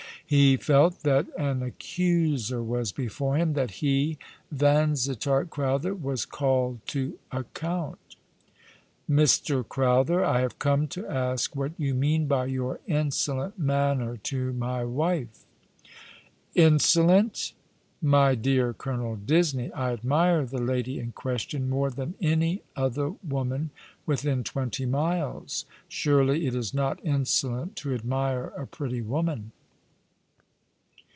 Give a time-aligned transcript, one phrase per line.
[0.25, 4.17] He felt that an accuser was before him— that he,
[4.49, 8.15] Vansittart Crowther was called to account."
[9.11, 9.67] Mr.
[9.67, 14.85] Crowther, I have come to ask what yon mean by your insolent manner to my
[14.85, 15.43] wife?""
[16.69, 17.51] Insolent!
[18.01, 23.71] My dear Colonel Disney, I admire the lady in question more than any other woman
[24.05, 25.65] within twenty miles.
[25.89, 29.51] Surely it is not insolent to admire a pretty woman